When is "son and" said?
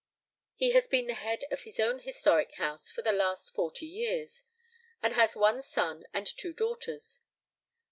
5.61-6.25